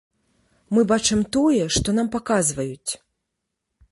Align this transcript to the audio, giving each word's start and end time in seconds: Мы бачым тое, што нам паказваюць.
Мы 0.77 0.83
бачым 0.91 1.21
тое, 1.35 1.61
што 1.77 1.95
нам 1.97 2.07
паказваюць. 2.17 2.91